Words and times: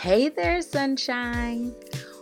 Hey 0.00 0.30
there, 0.30 0.62
sunshine. 0.62 1.74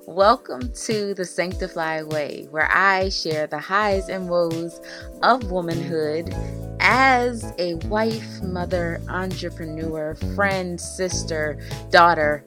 Welcome 0.05 0.73
to 0.87 1.15
the 1.15 1.25
Sanctifly 1.25 2.03
Way, 2.03 2.49
where 2.51 2.69
I 2.73 3.09
share 3.09 3.47
the 3.47 3.61
highs 3.61 4.09
and 4.09 4.29
woes 4.29 4.81
of 5.23 5.53
womanhood 5.53 6.35
as 6.81 7.53
a 7.57 7.75
wife, 7.87 8.43
mother, 8.43 9.01
entrepreneur, 9.09 10.17
friend, 10.35 10.81
sister, 10.81 11.57
daughter, 11.93 12.45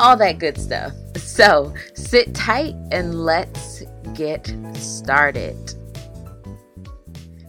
all 0.00 0.16
that 0.16 0.40
good 0.40 0.58
stuff. 0.58 0.92
So 1.14 1.72
sit 1.94 2.34
tight 2.34 2.74
and 2.90 3.22
let's 3.22 3.84
get 4.14 4.52
started. 4.74 5.74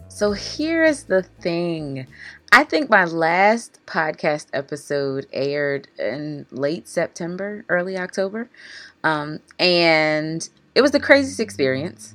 So 0.06 0.30
here 0.30 0.84
is 0.84 1.02
the 1.02 1.24
thing. 1.40 2.06
I 2.56 2.62
think 2.62 2.88
my 2.88 3.04
last 3.04 3.80
podcast 3.84 4.46
episode 4.52 5.26
aired 5.32 5.88
in 5.98 6.46
late 6.52 6.86
September, 6.86 7.64
early 7.68 7.98
October. 7.98 8.48
Um, 9.02 9.40
and 9.58 10.48
it 10.72 10.80
was 10.80 10.92
the 10.92 11.00
craziest 11.00 11.40
experience. 11.40 12.14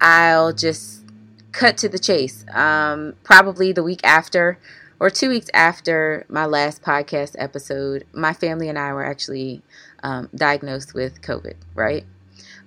I'll 0.00 0.54
just 0.54 1.04
cut 1.52 1.76
to 1.76 1.90
the 1.90 1.98
chase. 1.98 2.46
Um, 2.54 3.16
probably 3.22 3.72
the 3.72 3.82
week 3.82 4.00
after 4.02 4.58
or 4.98 5.10
two 5.10 5.28
weeks 5.28 5.50
after 5.52 6.24
my 6.30 6.46
last 6.46 6.80
podcast 6.80 7.36
episode, 7.38 8.06
my 8.14 8.32
family 8.32 8.70
and 8.70 8.78
I 8.78 8.94
were 8.94 9.04
actually 9.04 9.60
um, 10.02 10.30
diagnosed 10.34 10.94
with 10.94 11.20
COVID, 11.20 11.56
right? 11.74 12.06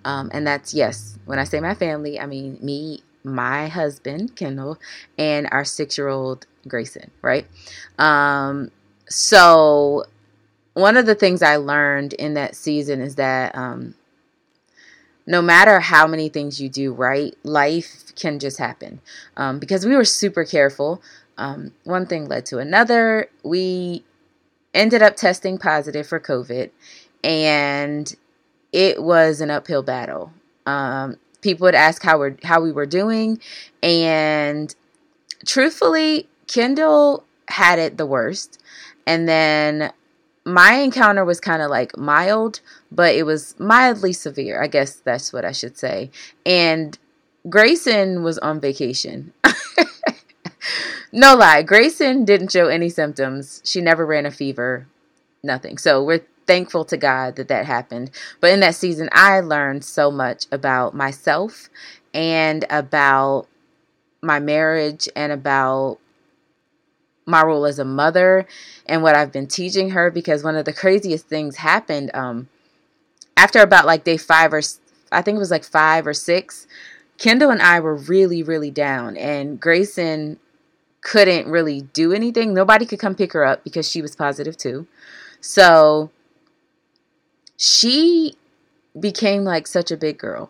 Um, 0.05 0.29
and 0.31 0.45
that's, 0.45 0.75
yes, 0.75 1.17
when 1.25 1.39
I 1.39 1.43
say 1.43 1.59
my 1.59 1.73
family, 1.73 2.19
I 2.19 2.27
mean 2.27 2.59
me, 2.61 3.01
my 3.23 3.67
husband, 3.67 4.35
Kendall, 4.35 4.79
and 5.17 5.47
our 5.51 5.65
six 5.65 5.97
year 5.97 6.07
old 6.07 6.45
Grayson, 6.67 7.11
right? 7.21 7.45
Um, 7.97 8.71
so 9.07 10.05
one 10.73 10.97
of 10.97 11.05
the 11.05 11.15
things 11.15 11.41
I 11.41 11.57
learned 11.57 12.13
in 12.13 12.35
that 12.35 12.55
season 12.55 13.01
is 13.01 13.15
that 13.15 13.55
um, 13.55 13.95
no 15.25 15.41
matter 15.41 15.79
how 15.79 16.07
many 16.07 16.29
things 16.29 16.59
you 16.59 16.69
do 16.69 16.93
right, 16.93 17.35
life 17.43 18.15
can 18.15 18.39
just 18.39 18.57
happen. 18.57 19.01
Um, 19.37 19.59
because 19.59 19.85
we 19.85 19.95
were 19.95 20.05
super 20.05 20.43
careful. 20.43 21.01
Um, 21.37 21.73
one 21.83 22.05
thing 22.05 22.27
led 22.27 22.45
to 22.47 22.57
another. 22.57 23.29
We 23.43 24.03
ended 24.73 25.01
up 25.01 25.15
testing 25.15 25.57
positive 25.57 26.07
for 26.07 26.19
COVID, 26.19 26.71
and 27.23 28.15
it 28.71 29.01
was 29.01 29.41
an 29.41 29.51
uphill 29.51 29.83
battle. 29.83 30.33
Um, 30.65 31.17
people 31.41 31.65
would 31.65 31.75
ask 31.75 32.03
how 32.03 32.19
we're 32.19 32.37
how 32.43 32.61
we 32.61 32.71
were 32.71 32.85
doing, 32.85 33.39
and 33.81 34.73
truthfully, 35.45 36.27
Kendall 36.47 37.23
had 37.47 37.79
it 37.79 37.97
the 37.97 38.05
worst. 38.05 38.61
And 39.05 39.27
then 39.27 39.91
my 40.45 40.73
encounter 40.73 41.25
was 41.25 41.39
kind 41.39 41.61
of 41.61 41.69
like 41.69 41.97
mild, 41.97 42.61
but 42.91 43.15
it 43.15 43.23
was 43.23 43.59
mildly 43.59 44.13
severe. 44.13 44.61
I 44.61 44.67
guess 44.67 44.95
that's 44.95 45.33
what 45.33 45.45
I 45.45 45.51
should 45.51 45.77
say. 45.77 46.11
And 46.45 46.97
Grayson 47.49 48.23
was 48.23 48.37
on 48.39 48.59
vacation. 48.59 49.33
no 51.11 51.35
lie, 51.35 51.63
Grayson 51.63 52.25
didn't 52.25 52.51
show 52.51 52.67
any 52.67 52.89
symptoms. 52.89 53.61
She 53.63 53.81
never 53.81 54.05
ran 54.05 54.25
a 54.25 54.31
fever, 54.31 54.87
nothing. 55.43 55.77
So 55.77 56.03
we're 56.03 56.25
thankful 56.49 56.83
to 56.83 56.97
God 56.97 57.35
that 57.35 57.47
that 57.49 57.67
happened. 57.67 58.09
But 58.41 58.49
in 58.49 58.59
that 58.61 58.73
season, 58.73 59.07
I 59.11 59.39
learned 59.39 59.85
so 59.85 60.09
much 60.09 60.47
about 60.51 60.95
myself 60.95 61.69
and 62.11 62.65
about 62.71 63.45
my 64.23 64.39
marriage 64.39 65.07
and 65.15 65.31
about 65.31 65.99
my 67.27 67.43
role 67.43 67.67
as 67.67 67.77
a 67.77 67.85
mother 67.85 68.47
and 68.87 69.03
what 69.03 69.15
I've 69.15 69.31
been 69.31 69.45
teaching 69.45 69.91
her 69.91 70.09
because 70.09 70.43
one 70.43 70.55
of 70.55 70.65
the 70.65 70.73
craziest 70.73 71.27
things 71.27 71.57
happened 71.57 72.09
um, 72.15 72.49
after 73.37 73.59
about 73.59 73.85
like 73.85 74.03
day 74.03 74.17
five 74.17 74.51
or 74.51 74.63
I 75.11 75.21
think 75.21 75.35
it 75.35 75.39
was 75.39 75.51
like 75.51 75.63
five 75.63 76.07
or 76.07 76.15
six. 76.15 76.65
Kendall 77.19 77.51
and 77.51 77.61
I 77.61 77.79
were 77.79 77.95
really, 77.95 78.41
really 78.41 78.71
down, 78.71 79.17
and 79.17 79.59
Grayson 79.59 80.39
couldn't 81.01 81.47
really 81.47 81.81
do 81.81 82.11
anything. 82.11 82.55
Nobody 82.55 82.87
could 82.87 82.99
come 82.99 83.13
pick 83.13 83.33
her 83.33 83.45
up 83.45 83.63
because 83.63 83.87
she 83.87 84.01
was 84.01 84.15
positive 84.15 84.57
too. 84.57 84.87
So 85.41 86.09
she 87.59 88.35
became 88.99 89.43
like 89.43 89.67
such 89.67 89.91
a 89.91 89.97
big 89.97 90.17
girl. 90.17 90.49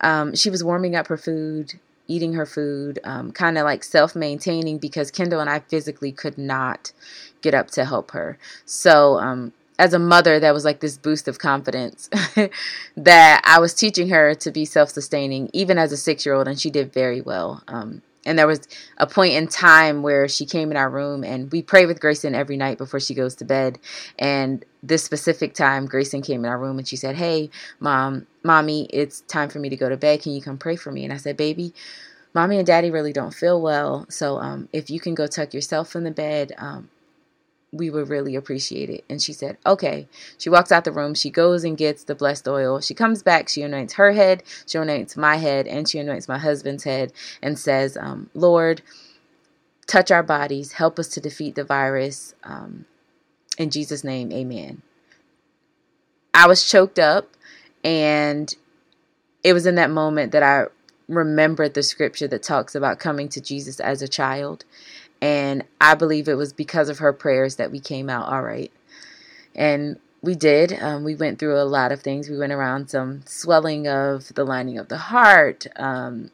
Um, 0.00 0.34
she 0.34 0.50
was 0.50 0.62
warming 0.62 0.96
up 0.96 1.06
her 1.06 1.16
food 1.16 1.74
eating 2.08 2.34
her 2.34 2.46
food, 2.46 2.98
um, 3.04 3.32
kind 3.32 3.56
of 3.56 3.64
like 3.64 3.84
self 3.84 4.14
maintaining 4.14 4.78
because 4.78 5.10
Kendall 5.10 5.40
and 5.40 5.48
I 5.48 5.60
physically 5.60 6.12
could 6.12 6.36
not 6.36 6.92
get 7.40 7.54
up 7.54 7.70
to 7.72 7.84
help 7.84 8.10
her. 8.10 8.38
So, 8.66 9.18
um, 9.18 9.52
as 9.78 9.94
a 9.94 9.98
mother, 9.98 10.38
that 10.38 10.52
was 10.52 10.64
like 10.64 10.80
this 10.80 10.98
boost 10.98 11.26
of 11.26 11.38
confidence 11.38 12.10
that 12.96 13.42
I 13.44 13.58
was 13.58 13.74
teaching 13.74 14.10
her 14.10 14.34
to 14.34 14.50
be 14.50 14.64
self 14.64 14.90
sustaining, 14.90 15.48
even 15.52 15.78
as 15.78 15.92
a 15.92 15.96
six 15.96 16.26
year 16.26 16.34
old, 16.34 16.48
and 16.48 16.60
she 16.60 16.70
did 16.70 16.92
very 16.92 17.20
well. 17.20 17.62
Um, 17.68 18.02
and 18.24 18.38
there 18.38 18.46
was 18.46 18.60
a 18.98 19.06
point 19.06 19.34
in 19.34 19.48
time 19.48 20.02
where 20.02 20.28
she 20.28 20.46
came 20.46 20.70
in 20.70 20.76
our 20.76 20.88
room 20.88 21.24
and 21.24 21.50
we 21.50 21.60
pray 21.60 21.86
with 21.86 22.00
Grayson 22.00 22.36
every 22.36 22.56
night 22.56 22.78
before 22.78 23.00
she 23.00 23.14
goes 23.14 23.34
to 23.36 23.44
bed. 23.44 23.80
And 24.16 24.64
this 24.82 25.04
specific 25.04 25.54
time, 25.54 25.86
Grayson 25.86 26.22
came 26.22 26.44
in 26.44 26.50
our 26.50 26.58
room 26.58 26.78
and 26.78 26.88
she 26.88 26.96
said, 26.96 27.16
Hey, 27.16 27.50
mom, 27.80 28.26
mommy, 28.42 28.86
it's 28.90 29.20
time 29.22 29.48
for 29.48 29.58
me 29.58 29.68
to 29.68 29.76
go 29.76 29.88
to 29.88 29.96
bed. 29.96 30.22
Can 30.22 30.32
you 30.32 30.42
come 30.42 30.58
pray 30.58 30.76
for 30.76 30.92
me? 30.92 31.04
And 31.04 31.12
I 31.12 31.18
said, 31.18 31.36
Baby, 31.36 31.72
mommy 32.34 32.58
and 32.58 32.66
daddy 32.66 32.90
really 32.90 33.12
don't 33.12 33.34
feel 33.34 33.60
well. 33.60 34.06
So 34.10 34.38
um, 34.38 34.68
if 34.72 34.90
you 34.90 35.00
can 35.00 35.14
go 35.14 35.26
tuck 35.26 35.54
yourself 35.54 35.94
in 35.96 36.04
the 36.04 36.10
bed, 36.10 36.52
um, 36.58 36.90
we 37.72 37.90
would 37.90 38.08
really 38.08 38.36
appreciate 38.36 38.90
it. 38.90 39.04
And 39.08 39.22
she 39.22 39.32
said, 39.32 39.56
okay. 39.66 40.06
She 40.38 40.50
walks 40.50 40.72
out 40.72 40.84
the 40.84 40.92
room. 40.92 41.14
She 41.14 41.30
goes 41.30 41.64
and 41.64 41.76
gets 41.76 42.04
the 42.04 42.14
blessed 42.14 42.46
oil. 42.48 42.80
She 42.80 42.94
comes 42.94 43.22
back. 43.22 43.48
She 43.48 43.62
anoints 43.62 43.94
her 43.94 44.12
head. 44.12 44.42
She 44.66 44.78
anoints 44.78 45.16
my 45.16 45.36
head. 45.36 45.66
And 45.66 45.88
she 45.88 45.98
anoints 45.98 46.28
my 46.28 46.38
husband's 46.38 46.84
head 46.84 47.12
and 47.42 47.58
says, 47.58 47.96
um, 47.96 48.30
Lord, 48.34 48.82
touch 49.86 50.10
our 50.10 50.22
bodies. 50.22 50.72
Help 50.72 50.98
us 50.98 51.08
to 51.08 51.20
defeat 51.20 51.54
the 51.54 51.64
virus. 51.64 52.34
Um, 52.44 52.84
in 53.58 53.70
Jesus' 53.70 54.04
name, 54.04 54.32
amen. 54.32 54.82
I 56.34 56.46
was 56.46 56.68
choked 56.68 56.98
up. 56.98 57.28
And 57.84 58.54
it 59.42 59.52
was 59.52 59.66
in 59.66 59.74
that 59.74 59.90
moment 59.90 60.32
that 60.32 60.42
I 60.42 60.66
remembered 61.08 61.74
the 61.74 61.82
scripture 61.82 62.28
that 62.28 62.42
talks 62.42 62.74
about 62.74 63.00
coming 63.00 63.28
to 63.30 63.40
Jesus 63.40 63.80
as 63.80 64.02
a 64.02 64.08
child 64.08 64.64
and 65.22 65.62
I 65.80 65.94
believe 65.94 66.28
it 66.28 66.34
was 66.34 66.52
because 66.52 66.88
of 66.88 66.98
her 66.98 67.12
prayers 67.12 67.54
that 67.54 67.70
we 67.70 67.78
came 67.78 68.10
out 68.10 68.28
all 68.30 68.42
right. 68.42 68.72
And 69.54 70.00
we 70.20 70.34
did. 70.34 70.72
Um, 70.82 71.04
we 71.04 71.14
went 71.14 71.38
through 71.38 71.60
a 71.60 71.62
lot 71.62 71.92
of 71.92 72.00
things. 72.00 72.28
We 72.28 72.36
went 72.36 72.52
around 72.52 72.90
some 72.90 73.22
swelling 73.24 73.86
of 73.86 74.34
the 74.34 74.44
lining 74.44 74.78
of 74.78 74.88
the 74.88 74.98
heart, 74.98 75.68
um, 75.76 76.32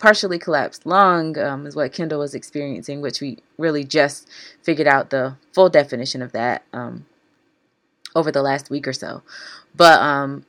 partially 0.00 0.38
collapsed 0.38 0.84
lung 0.84 1.38
um, 1.38 1.66
is 1.66 1.76
what 1.76 1.92
Kendall 1.92 2.18
was 2.18 2.34
experiencing, 2.34 3.00
which 3.00 3.20
we 3.20 3.38
really 3.58 3.84
just 3.84 4.28
figured 4.62 4.88
out 4.88 5.10
the 5.10 5.36
full 5.52 5.68
definition 5.68 6.22
of 6.22 6.32
that 6.32 6.64
um, 6.72 7.06
over 8.16 8.32
the 8.32 8.42
last 8.42 8.70
week 8.70 8.88
or 8.88 8.92
so. 8.92 9.22
But 9.76 10.00
um, 10.00 10.44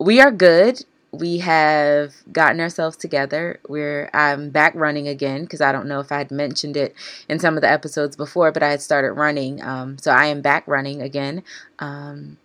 we 0.00 0.20
are 0.20 0.32
good 0.32 0.84
we 1.18 1.38
have 1.38 2.14
gotten 2.32 2.60
ourselves 2.60 2.96
together. 2.96 3.60
We're 3.68 4.10
I'm 4.12 4.50
back 4.50 4.74
running 4.74 5.08
again 5.08 5.42
because 5.42 5.60
I 5.60 5.72
don't 5.72 5.86
know 5.86 6.00
if 6.00 6.10
I 6.12 6.18
had 6.18 6.30
mentioned 6.30 6.76
it 6.76 6.94
in 7.28 7.38
some 7.38 7.56
of 7.56 7.60
the 7.60 7.70
episodes 7.70 8.16
before, 8.16 8.52
but 8.52 8.62
I 8.62 8.70
had 8.70 8.82
started 8.82 9.12
running. 9.12 9.62
Um, 9.62 9.98
so 9.98 10.10
I 10.10 10.26
am 10.26 10.40
back 10.40 10.66
running 10.66 11.00
again. 11.00 11.42
Um, 11.78 12.38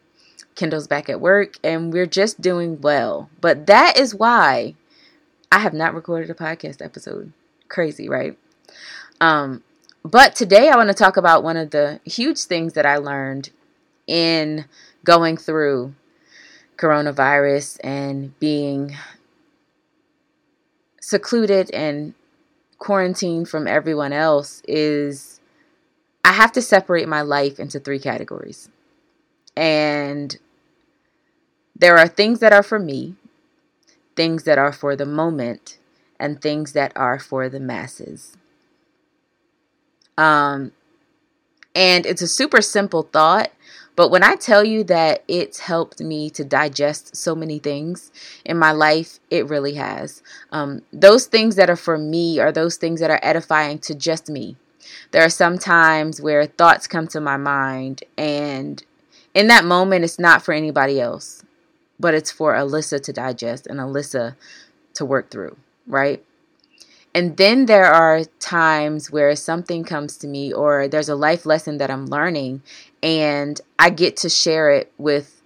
Kendall's 0.56 0.88
back 0.88 1.10
at 1.10 1.22
work, 1.22 1.58
and 1.64 1.92
we're 1.94 2.06
just 2.06 2.42
doing 2.42 2.82
well. 2.82 3.30
But 3.40 3.66
that 3.68 3.98
is 3.98 4.14
why 4.14 4.76
I 5.52 5.60
have 5.60 5.74
not 5.74 5.96
recorded 5.96 6.30
a 6.30 6.34
podcast 6.34 6.84
episode. 6.84 7.34
Crazy, 7.68 8.08
right? 8.08 8.38
Um, 9.20 9.64
but 10.04 10.36
today 10.36 10.70
I 10.70 10.76
want 10.76 10.90
to 10.90 10.94
talk 10.94 11.18
about 11.18 11.44
one 11.44 11.58
of 11.58 11.72
the 11.72 12.00
huge 12.06 12.40
things 12.44 12.74
that 12.74 12.86
I 12.86 12.98
learned 12.98 13.50
in 14.08 14.66
going 15.04 15.38
through 15.38 15.94
coronavirus 16.78 17.80
and 17.84 18.38
being 18.40 18.96
secluded 21.02 21.70
and 21.72 22.14
quarantined 22.78 23.50
from 23.50 23.68
everyone 23.68 24.14
else 24.14 24.62
is 24.68 25.42
I 26.24 26.34
have 26.34 26.52
to 26.54 26.62
separate 26.62 27.08
my 27.08 27.22
life 27.22 27.60
into 27.60 27.80
three 27.80 28.00
categories. 28.00 28.70
And 29.56 30.38
there 31.76 31.98
are 31.98 32.08
things 32.08 32.40
that 32.40 32.54
are 32.54 32.64
for 32.64 32.80
me, 32.80 33.16
things 34.20 34.44
that 34.44 34.58
are 34.58 34.74
for 34.74 34.98
the 34.98 35.06
moment, 35.06 35.78
and 36.20 36.42
things 36.42 36.74
that 36.74 36.92
are 36.94 37.18
for 37.18 37.48
the 37.48 37.60
masses. 37.60 38.36
Um, 40.18 40.74
and 41.74 42.06
it's 42.06 42.22
a 42.22 42.28
super 42.28 42.62
simple 42.62 43.04
thought, 43.04 43.50
but 43.96 44.12
when 44.12 44.22
I 44.22 44.36
tell 44.36 44.66
you 44.66 44.84
that 44.84 45.24
it's 45.30 45.62
helped 45.62 46.02
me 46.02 46.30
to 46.32 46.44
digest 46.44 47.16
so 47.16 47.34
many 47.34 47.60
things 47.60 48.12
in 48.44 48.58
my 48.58 48.74
life, 48.74 49.22
it 49.30 49.48
really 49.48 49.76
has. 49.76 50.22
Um, 50.52 50.82
those 50.92 51.26
things 51.26 51.56
that 51.56 51.70
are 51.70 51.78
for 51.78 51.98
me 51.98 52.40
are 52.40 52.52
those 52.52 52.76
things 52.76 53.00
that 53.00 53.10
are 53.10 53.22
edifying 53.24 53.80
to 53.80 53.96
just 53.96 54.28
me. 54.28 54.58
There 55.12 55.24
are 55.24 55.30
some 55.30 55.58
times 55.58 56.22
where 56.22 56.46
thoughts 56.46 56.88
come 56.88 57.08
to 57.08 57.22
my 57.22 57.38
mind 57.38 58.04
and 58.18 58.84
in 59.34 59.48
that 59.48 59.64
moment, 59.64 60.04
it's 60.04 60.20
not 60.20 60.42
for 60.42 60.54
anybody 60.54 61.00
else, 61.00 61.46
but 62.00 62.14
it's 62.14 62.32
for 62.32 62.54
Alyssa 62.54 63.02
to 63.02 63.14
digest 63.14 63.68
and 63.68 63.80
Alyssa 63.80 64.36
to 64.94 65.06
work 65.06 65.30
through, 65.30 65.58
right? 65.88 66.24
And 67.14 67.38
then 67.38 67.66
there 67.66 67.92
are 67.92 68.24
times 68.40 69.12
where 69.12 69.36
something 69.36 69.84
comes 69.84 70.16
to 70.18 70.28
me, 70.28 70.54
or 70.54 70.88
there's 70.88 71.10
a 71.10 71.16
life 71.16 71.46
lesson 71.46 71.80
that 71.80 71.90
I'm 71.90 72.06
learning, 72.06 72.62
and 73.02 73.60
I 73.80 73.90
get 73.90 74.16
to 74.18 74.30
share 74.30 74.70
it 74.72 74.92
with 74.98 75.42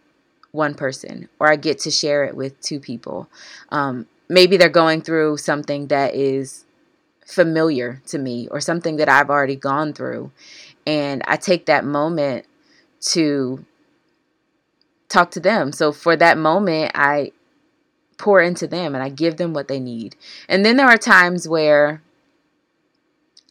one 0.51 0.75
person, 0.75 1.29
or 1.39 1.49
I 1.49 1.55
get 1.55 1.79
to 1.79 1.91
share 1.91 2.25
it 2.25 2.35
with 2.35 2.59
two 2.61 2.79
people. 2.79 3.29
Um, 3.69 4.07
maybe 4.27 4.57
they're 4.57 4.69
going 4.69 5.01
through 5.01 5.37
something 5.37 5.87
that 5.87 6.13
is 6.13 6.65
familiar 7.25 8.01
to 8.07 8.17
me, 8.17 8.49
or 8.51 8.59
something 8.59 8.97
that 8.97 9.07
I've 9.07 9.29
already 9.29 9.55
gone 9.55 9.93
through. 9.93 10.31
And 10.85 11.23
I 11.25 11.37
take 11.37 11.65
that 11.67 11.85
moment 11.85 12.45
to 13.13 13.65
talk 15.13 15.31
to 15.31 15.39
them. 15.39 15.71
So 15.71 15.91
for 15.91 16.15
that 16.15 16.37
moment, 16.37 16.91
I 16.95 17.31
pour 18.17 18.41
into 18.41 18.67
them 18.67 18.95
and 18.95 19.03
I 19.03 19.09
give 19.09 19.37
them 19.37 19.53
what 19.53 19.67
they 19.67 19.79
need. 19.79 20.15
And 20.49 20.65
then 20.65 20.77
there 20.77 20.87
are 20.87 20.97
times 20.97 21.47
where 21.47 22.01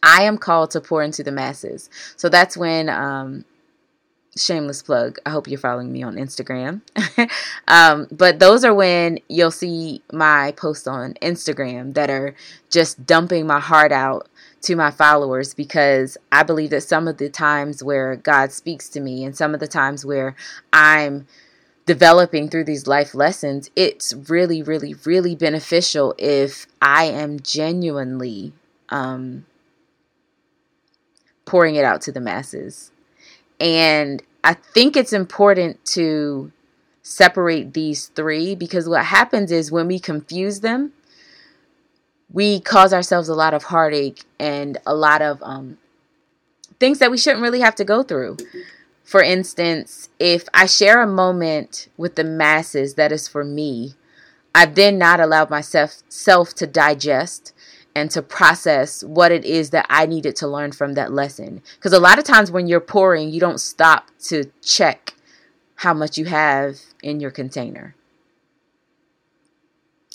I 0.01 0.23
am 0.23 0.37
called 0.37 0.71
to 0.71 0.81
pour 0.81 1.01
into 1.01 1.23
the 1.23 1.31
masses. 1.31 1.89
So 2.17 2.27
that's 2.29 2.57
when, 2.57 2.89
um, 2.89 3.45
shameless 4.35 4.81
plug, 4.81 5.17
I 5.25 5.29
hope 5.29 5.47
you're 5.47 5.59
following 5.59 5.91
me 5.91 6.01
on 6.03 6.15
Instagram. 6.15 6.81
um, 7.67 8.07
but 8.11 8.39
those 8.39 8.63
are 8.63 8.73
when 8.73 9.19
you'll 9.29 9.51
see 9.51 10.01
my 10.11 10.53
posts 10.53 10.87
on 10.87 11.13
Instagram 11.21 11.93
that 11.93 12.09
are 12.09 12.35
just 12.69 13.05
dumping 13.05 13.45
my 13.45 13.59
heart 13.59 13.91
out 13.91 14.27
to 14.61 14.75
my 14.75 14.91
followers 14.91 15.53
because 15.53 16.17
I 16.31 16.43
believe 16.43 16.71
that 16.71 16.81
some 16.81 17.07
of 17.07 17.17
the 17.17 17.29
times 17.29 17.83
where 17.83 18.15
God 18.15 18.51
speaks 18.51 18.89
to 18.89 18.99
me 18.99 19.23
and 19.23 19.35
some 19.35 19.53
of 19.53 19.59
the 19.59 19.67
times 19.67 20.05
where 20.05 20.35
I'm 20.71 21.27
developing 21.85 22.49
through 22.49 22.63
these 22.63 22.87
life 22.87 23.13
lessons, 23.13 23.69
it's 23.75 24.13
really, 24.13 24.61
really, 24.61 24.95
really 25.05 25.35
beneficial 25.35 26.15
if 26.17 26.65
I 26.81 27.05
am 27.05 27.39
genuinely 27.39 28.53
um, 28.89 29.45
pouring 31.45 31.75
it 31.75 31.83
out 31.83 32.01
to 32.01 32.11
the 32.11 32.21
masses. 32.21 32.91
And 33.59 34.23
I 34.43 34.53
think 34.53 34.95
it's 34.95 35.13
important 35.13 35.83
to 35.87 36.51
separate 37.01 37.73
these 37.73 38.07
three 38.07 38.55
because 38.55 38.87
what 38.87 39.05
happens 39.05 39.51
is 39.51 39.71
when 39.71 39.87
we 39.87 39.99
confuse 39.99 40.61
them, 40.61 40.93
we 42.31 42.59
cause 42.59 42.93
ourselves 42.93 43.29
a 43.29 43.35
lot 43.35 43.53
of 43.53 43.63
heartache 43.63 44.23
and 44.39 44.77
a 44.85 44.95
lot 44.95 45.21
of 45.21 45.41
um, 45.43 45.77
things 46.79 46.99
that 46.99 47.11
we 47.11 47.17
shouldn't 47.17 47.41
really 47.41 47.59
have 47.59 47.75
to 47.75 47.83
go 47.83 48.03
through. 48.03 48.37
For 49.03 49.21
instance, 49.21 50.09
if 50.17 50.47
I 50.53 50.65
share 50.65 51.01
a 51.01 51.07
moment 51.07 51.89
with 51.97 52.15
the 52.15 52.23
masses 52.23 52.95
that 52.95 53.11
is 53.11 53.27
for 53.27 53.43
me, 53.43 53.95
I've 54.55 54.75
then 54.75 54.97
not 54.97 55.19
allowed 55.19 55.49
myself 55.49 56.03
self 56.09 56.53
to 56.55 56.67
digest 56.67 57.53
and 57.95 58.09
to 58.11 58.21
process 58.21 59.03
what 59.03 59.31
it 59.31 59.45
is 59.45 59.69
that 59.69 59.85
I 59.89 60.05
needed 60.05 60.35
to 60.37 60.47
learn 60.47 60.71
from 60.71 60.93
that 60.93 61.13
lesson. 61.13 61.61
Because 61.75 61.93
a 61.93 61.99
lot 61.99 62.17
of 62.17 62.23
times 62.23 62.49
when 62.49 62.67
you're 62.67 62.79
pouring, 62.79 63.29
you 63.29 63.39
don't 63.39 63.59
stop 63.59 64.09
to 64.25 64.45
check 64.61 65.13
how 65.75 65.93
much 65.93 66.17
you 66.17 66.25
have 66.25 66.79
in 67.03 67.19
your 67.19 67.31
container. 67.31 67.95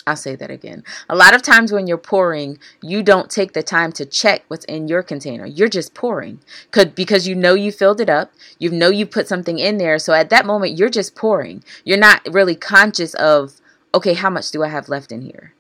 I'll 0.08 0.16
say 0.16 0.34
that 0.37 0.50
again. 0.50 0.84
A 1.08 1.14
lot 1.14 1.34
of 1.34 1.43
times 1.43 1.70
when 1.70 1.87
you're 1.87 1.99
pouring, 1.99 2.58
you 2.82 3.02
don't 3.02 3.31
take 3.31 3.52
the 3.52 3.62
time 3.62 3.93
to 3.93 4.06
check 4.06 4.44
what's 4.49 4.64
in 4.64 4.88
your 4.88 5.02
container. 5.02 5.46
You're 5.46 5.69
just 5.69 5.94
pouring 5.94 6.40
Could, 6.70 6.94
because 6.94 7.28
you 7.28 7.34
know 7.34 7.55
you 7.55 7.70
filled 7.70 8.00
it 8.00 8.08
up. 8.08 8.32
You 8.58 8.70
know 8.70 8.88
you 8.88 9.06
put 9.06 9.28
something 9.28 9.58
in 9.58 9.78
there. 9.78 9.99
So 9.99 10.12
at 10.14 10.31
that 10.31 10.46
moment, 10.46 10.78
you're 10.78 10.88
just 10.88 11.14
pouring. 11.14 11.62
You're 11.84 11.99
not 11.99 12.26
really 12.31 12.56
conscious 12.56 13.14
of, 13.14 13.60
okay, 13.94 14.14
how 14.14 14.31
much 14.31 14.50
do 14.50 14.62
I 14.62 14.69
have 14.69 14.88
left 14.88 15.12
in 15.12 15.22
here? 15.22 15.52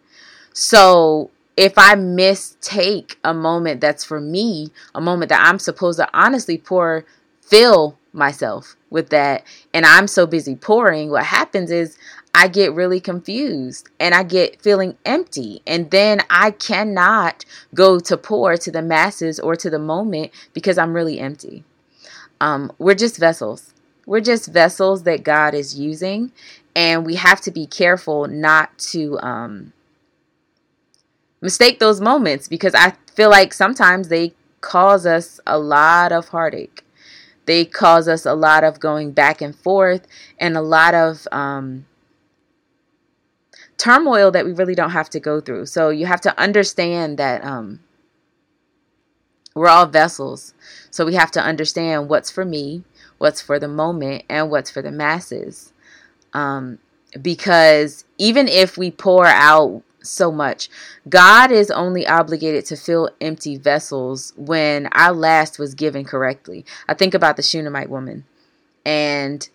So 0.52 1.30
if 1.56 1.74
I 1.76 1.94
mistake 1.94 3.18
a 3.22 3.34
moment 3.34 3.80
that's 3.80 4.04
for 4.04 4.20
me, 4.20 4.70
a 4.94 5.00
moment 5.00 5.28
that 5.28 5.44
I'm 5.46 5.58
supposed 5.58 5.98
to 5.98 6.08
honestly 6.14 6.56
pour, 6.56 7.04
fill 7.42 7.98
myself 8.18 8.76
with 8.90 9.08
that, 9.10 9.44
and 9.72 9.86
I'm 9.86 10.06
so 10.06 10.26
busy 10.26 10.54
pouring, 10.56 11.10
what 11.10 11.24
happens 11.24 11.70
is 11.70 11.96
I 12.34 12.48
get 12.48 12.72
really 12.72 13.00
confused 13.00 13.88
and 13.98 14.14
I 14.14 14.22
get 14.22 14.60
feeling 14.62 14.96
empty. 15.04 15.60
And 15.66 15.90
then 15.90 16.20
I 16.30 16.52
cannot 16.52 17.44
go 17.74 17.98
to 18.00 18.16
pour 18.16 18.56
to 18.56 18.70
the 18.70 18.82
masses 18.82 19.40
or 19.40 19.56
to 19.56 19.70
the 19.70 19.78
moment 19.78 20.32
because 20.52 20.78
I'm 20.78 20.94
really 20.94 21.18
empty. 21.18 21.64
Um, 22.40 22.70
we're 22.78 22.94
just 22.94 23.16
vessels. 23.16 23.72
We're 24.06 24.20
just 24.20 24.46
vessels 24.46 25.02
that 25.02 25.24
God 25.24 25.54
is 25.54 25.78
using. 25.78 26.32
And 26.76 27.04
we 27.04 27.16
have 27.16 27.40
to 27.40 27.50
be 27.50 27.66
careful 27.66 28.28
not 28.28 28.78
to 28.90 29.18
um, 29.20 29.72
mistake 31.40 31.80
those 31.80 32.00
moments 32.00 32.46
because 32.46 32.74
I 32.74 32.94
feel 33.14 33.30
like 33.30 33.52
sometimes 33.52 34.08
they 34.08 34.34
cause 34.60 35.06
us 35.06 35.40
a 35.46 35.58
lot 35.58 36.12
of 36.12 36.28
heartache. 36.28 36.84
They 37.48 37.64
cause 37.64 38.08
us 38.08 38.26
a 38.26 38.34
lot 38.34 38.62
of 38.62 38.78
going 38.78 39.12
back 39.12 39.40
and 39.40 39.56
forth 39.56 40.06
and 40.38 40.54
a 40.54 40.60
lot 40.60 40.92
of 40.92 41.26
um, 41.32 41.86
turmoil 43.78 44.30
that 44.32 44.44
we 44.44 44.52
really 44.52 44.74
don't 44.74 44.90
have 44.90 45.08
to 45.08 45.18
go 45.18 45.40
through. 45.40 45.64
So 45.64 45.88
you 45.88 46.04
have 46.04 46.20
to 46.20 46.38
understand 46.38 47.18
that 47.18 47.42
um, 47.42 47.80
we're 49.54 49.68
all 49.68 49.86
vessels. 49.86 50.52
So 50.90 51.06
we 51.06 51.14
have 51.14 51.30
to 51.30 51.42
understand 51.42 52.10
what's 52.10 52.30
for 52.30 52.44
me, 52.44 52.84
what's 53.16 53.40
for 53.40 53.58
the 53.58 53.66
moment, 53.66 54.24
and 54.28 54.50
what's 54.50 54.70
for 54.70 54.82
the 54.82 54.92
masses. 54.92 55.72
Um, 56.34 56.78
because 57.22 58.04
even 58.18 58.46
if 58.46 58.76
we 58.76 58.90
pour 58.90 59.24
out 59.24 59.82
so 60.08 60.32
much, 60.32 60.68
God 61.08 61.50
is 61.52 61.70
only 61.70 62.06
obligated 62.06 62.66
to 62.66 62.76
fill 62.76 63.10
empty 63.20 63.56
vessels 63.56 64.32
when 64.36 64.86
our 64.92 65.12
last 65.12 65.58
was 65.58 65.74
given 65.74 66.04
correctly. 66.04 66.64
I 66.88 66.94
think 66.94 67.14
about 67.14 67.36
the 67.36 67.42
Shunammite 67.42 67.90
woman, 67.90 68.24
and 68.84 69.48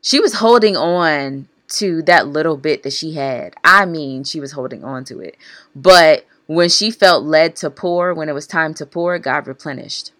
she 0.00 0.20
was 0.20 0.34
holding 0.34 0.76
on 0.76 1.48
to 1.68 2.02
that 2.02 2.28
little 2.28 2.56
bit 2.56 2.82
that 2.82 2.92
she 2.92 3.14
had. 3.14 3.54
I 3.64 3.86
mean, 3.86 4.24
she 4.24 4.40
was 4.40 4.52
holding 4.52 4.84
on 4.84 5.04
to 5.06 5.20
it. 5.20 5.36
But 5.74 6.24
when 6.46 6.68
she 6.68 6.90
felt 6.90 7.24
led 7.24 7.56
to 7.56 7.70
pour, 7.70 8.14
when 8.14 8.28
it 8.28 8.34
was 8.34 8.46
time 8.46 8.74
to 8.74 8.86
pour, 8.86 9.18
God 9.18 9.46
replenished. 9.46 10.12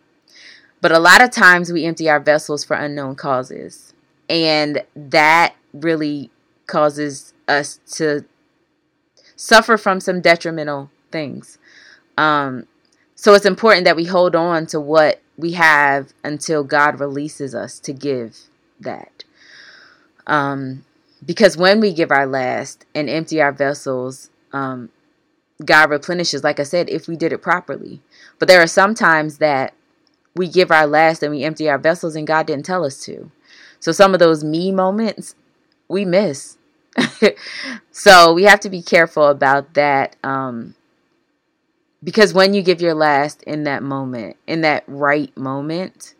But 0.80 0.92
a 0.92 0.98
lot 0.98 1.22
of 1.22 1.30
times 1.30 1.72
we 1.72 1.84
empty 1.84 2.08
our 2.08 2.20
vessels 2.20 2.64
for 2.64 2.74
unknown 2.74 3.14
causes. 3.14 3.94
And 4.28 4.82
that 4.94 5.54
really 5.72 6.30
causes 6.66 7.32
us 7.46 7.78
to 7.92 8.24
suffer 9.36 9.76
from 9.76 10.00
some 10.00 10.20
detrimental 10.20 10.90
things. 11.12 11.58
Um, 12.18 12.66
so 13.14 13.34
it's 13.34 13.46
important 13.46 13.84
that 13.84 13.96
we 13.96 14.04
hold 14.04 14.34
on 14.34 14.66
to 14.66 14.80
what 14.80 15.20
we 15.36 15.52
have 15.52 16.12
until 16.24 16.64
God 16.64 16.98
releases 16.98 17.54
us 17.54 17.78
to 17.80 17.92
give 17.92 18.38
that. 18.80 19.24
Um, 20.26 20.84
because 21.24 21.56
when 21.56 21.80
we 21.80 21.92
give 21.92 22.10
our 22.10 22.26
last 22.26 22.84
and 22.94 23.08
empty 23.08 23.40
our 23.40 23.52
vessels, 23.52 24.30
um, 24.52 24.90
God 25.64 25.90
replenishes, 25.90 26.44
like 26.44 26.60
I 26.60 26.64
said, 26.64 26.90
if 26.90 27.08
we 27.08 27.16
did 27.16 27.32
it 27.32 27.42
properly. 27.42 28.00
But 28.38 28.48
there 28.48 28.62
are 28.62 28.66
some 28.66 28.94
times 28.94 29.38
that 29.38 29.72
we 30.34 30.48
give 30.48 30.70
our 30.70 30.86
last 30.86 31.22
and 31.22 31.32
we 31.32 31.44
empty 31.44 31.68
our 31.68 31.78
vessels 31.78 32.14
and 32.14 32.26
God 32.26 32.46
didn't 32.46 32.66
tell 32.66 32.84
us 32.84 33.02
to. 33.04 33.30
So 33.80 33.92
some 33.92 34.12
of 34.12 34.20
those 34.20 34.44
me 34.44 34.70
moments 34.72 35.34
we 35.88 36.04
miss. 36.04 36.58
so 37.90 38.32
we 38.32 38.44
have 38.44 38.60
to 38.60 38.70
be 38.70 38.82
careful 38.82 39.28
about 39.28 39.74
that. 39.74 40.16
Um, 40.24 40.74
because 42.02 42.34
when 42.34 42.54
you 42.54 42.62
give 42.62 42.80
your 42.80 42.94
last 42.94 43.42
in 43.44 43.64
that 43.64 43.82
moment, 43.82 44.36
in 44.46 44.60
that 44.60 44.84
right 44.86 45.36
moment, 45.36 46.14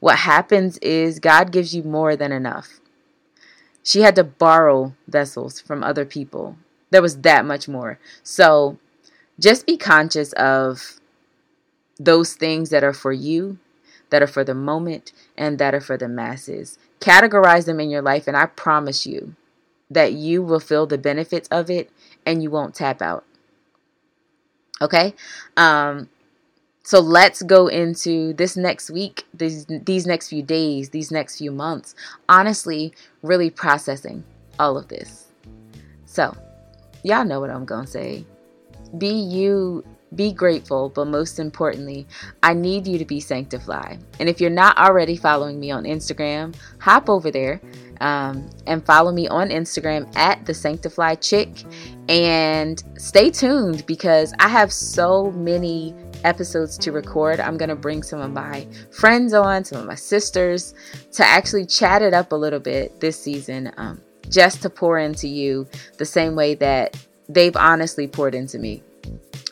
what 0.00 0.18
happens 0.18 0.78
is 0.78 1.18
God 1.18 1.52
gives 1.52 1.74
you 1.74 1.82
more 1.82 2.16
than 2.16 2.32
enough. 2.32 2.80
She 3.82 4.00
had 4.00 4.16
to 4.16 4.24
borrow 4.24 4.94
vessels 5.08 5.60
from 5.60 5.82
other 5.82 6.04
people. 6.04 6.56
There 6.90 7.02
was 7.02 7.18
that 7.18 7.44
much 7.44 7.68
more. 7.68 7.98
So 8.22 8.78
just 9.38 9.66
be 9.66 9.76
conscious 9.76 10.32
of 10.34 11.00
those 11.98 12.34
things 12.34 12.70
that 12.70 12.84
are 12.84 12.92
for 12.92 13.12
you, 13.12 13.58
that 14.10 14.22
are 14.22 14.26
for 14.26 14.44
the 14.44 14.54
moment, 14.54 15.12
and 15.36 15.58
that 15.58 15.74
are 15.74 15.80
for 15.80 15.96
the 15.96 16.08
masses. 16.08 16.78
Categorize 16.98 17.66
them 17.66 17.80
in 17.80 17.90
your 17.90 18.02
life, 18.02 18.26
and 18.26 18.36
I 18.36 18.46
promise 18.46 19.06
you 19.06 19.36
that 19.90 20.12
you 20.12 20.42
will 20.42 20.60
feel 20.60 20.86
the 20.86 20.98
benefits 20.98 21.48
of 21.48 21.70
it 21.70 21.90
and 22.24 22.42
you 22.42 22.50
won't 22.50 22.74
tap 22.74 23.02
out. 23.02 23.24
Okay? 24.80 25.14
Um, 25.56 26.08
so 26.82 27.00
let's 27.00 27.42
go 27.42 27.66
into 27.66 28.32
this 28.32 28.56
next 28.56 28.90
week, 28.90 29.24
these 29.34 29.66
these 29.66 30.06
next 30.06 30.28
few 30.28 30.42
days, 30.42 30.90
these 30.90 31.10
next 31.10 31.38
few 31.38 31.52
months, 31.52 31.94
honestly, 32.28 32.94
really 33.22 33.50
processing 33.50 34.24
all 34.58 34.78
of 34.78 34.88
this. 34.88 35.26
So, 36.06 36.36
y'all 37.04 37.24
know 37.24 37.38
what 37.38 37.50
I'm 37.50 37.64
going 37.64 37.84
to 37.84 37.90
say. 37.90 38.24
Be 38.96 39.10
you 39.10 39.84
be 40.16 40.32
grateful, 40.32 40.88
but 40.88 41.06
most 41.06 41.38
importantly, 41.38 42.06
I 42.42 42.54
need 42.54 42.88
you 42.88 42.98
to 42.98 43.04
be 43.04 43.20
sanctified. 43.20 44.00
And 44.18 44.28
if 44.28 44.40
you're 44.40 44.50
not 44.50 44.76
already 44.76 45.16
following 45.16 45.60
me 45.60 45.70
on 45.70 45.84
Instagram, 45.84 46.54
hop 46.78 47.08
over 47.08 47.30
there 47.30 47.60
um, 48.00 48.48
and 48.66 48.84
follow 48.84 49.12
me 49.12 49.28
on 49.28 49.50
Instagram 49.50 50.14
at 50.16 50.44
the 50.46 50.54
Sanctifly 50.54 51.16
Chick. 51.16 51.64
And 52.08 52.82
stay 52.98 53.30
tuned 53.30 53.86
because 53.86 54.34
I 54.38 54.48
have 54.48 54.72
so 54.72 55.30
many 55.32 55.94
episodes 56.24 56.76
to 56.78 56.92
record. 56.92 57.40
I'm 57.40 57.56
going 57.56 57.68
to 57.68 57.76
bring 57.76 58.02
some 58.02 58.20
of 58.20 58.32
my 58.32 58.66
friends 58.90 59.32
on, 59.32 59.64
some 59.64 59.80
of 59.80 59.86
my 59.86 59.94
sisters, 59.94 60.74
to 61.12 61.24
actually 61.24 61.66
chat 61.66 62.02
it 62.02 62.14
up 62.14 62.32
a 62.32 62.36
little 62.36 62.60
bit 62.60 63.00
this 63.00 63.18
season, 63.20 63.72
um, 63.76 64.00
just 64.28 64.62
to 64.62 64.70
pour 64.70 64.98
into 64.98 65.28
you 65.28 65.66
the 65.98 66.04
same 66.04 66.34
way 66.34 66.54
that 66.56 66.96
they've 67.28 67.56
honestly 67.56 68.06
poured 68.06 68.34
into 68.34 68.58
me. 68.58 68.82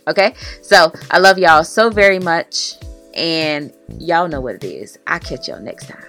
Okay, 0.06 0.34
so 0.62 0.92
I 1.10 1.18
love 1.18 1.38
y'all 1.38 1.64
so 1.64 1.90
very 1.90 2.18
much, 2.18 2.76
and 3.14 3.72
y'all 3.98 4.28
know 4.28 4.40
what 4.40 4.54
it 4.56 4.64
is. 4.64 4.98
I'll 5.06 5.20
catch 5.20 5.48
y'all 5.48 5.60
next 5.60 5.88
time. 5.88 6.04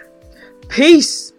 Peace. 0.69 1.33